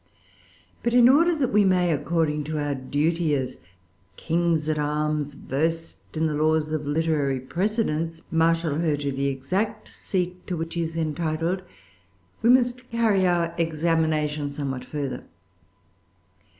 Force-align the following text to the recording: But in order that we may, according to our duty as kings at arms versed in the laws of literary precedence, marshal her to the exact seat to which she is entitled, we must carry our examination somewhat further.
But 0.81 0.95
in 0.95 1.07
order 1.07 1.35
that 1.37 1.53
we 1.53 1.63
may, 1.63 1.91
according 1.93 2.43
to 2.45 2.57
our 2.57 2.73
duty 2.73 3.35
as 3.35 3.59
kings 4.17 4.67
at 4.67 4.79
arms 4.79 5.35
versed 5.35 6.17
in 6.17 6.25
the 6.25 6.33
laws 6.33 6.71
of 6.71 6.87
literary 6.87 7.39
precedence, 7.39 8.23
marshal 8.31 8.79
her 8.79 8.97
to 8.97 9.11
the 9.11 9.27
exact 9.27 9.87
seat 9.89 10.47
to 10.47 10.57
which 10.57 10.73
she 10.73 10.81
is 10.81 10.97
entitled, 10.97 11.61
we 12.41 12.49
must 12.49 12.89
carry 12.89 13.27
our 13.27 13.53
examination 13.59 14.49
somewhat 14.49 14.85
further. 14.85 15.23